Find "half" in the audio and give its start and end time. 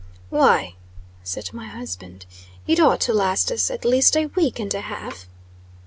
4.81-5.27